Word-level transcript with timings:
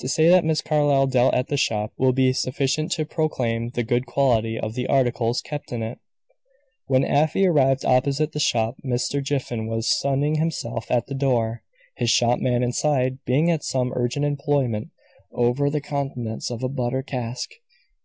To 0.00 0.08
say 0.08 0.26
that 0.28 0.44
Miss 0.44 0.62
Carlyle 0.62 1.06
dealt 1.06 1.32
at 1.32 1.46
the 1.46 1.56
shop 1.56 1.92
will 1.96 2.12
be 2.12 2.32
sufficient 2.32 2.90
to 2.90 3.04
proclaim 3.06 3.68
the 3.70 3.84
good 3.84 4.04
quality 4.04 4.58
of 4.58 4.74
the 4.74 4.88
articles 4.88 5.40
kept 5.40 5.70
in 5.70 5.80
it. 5.80 6.00
When 6.88 7.04
Afy 7.04 7.46
arrived 7.46 7.84
opposite 7.84 8.32
the 8.32 8.40
shop, 8.40 8.78
Mr. 8.84 9.22
Jiffin 9.22 9.68
was 9.68 9.86
sunning 9.88 10.38
himself 10.40 10.90
at 10.90 11.06
the 11.06 11.14
door; 11.14 11.62
his 11.94 12.10
shopman 12.10 12.64
inside 12.64 13.20
being 13.24 13.48
at 13.48 13.62
some 13.62 13.92
urgent 13.94 14.24
employment 14.24 14.88
over 15.30 15.70
the 15.70 15.80
contents 15.80 16.50
of 16.50 16.64
a 16.64 16.68
butter 16.68 17.04
cask. 17.04 17.52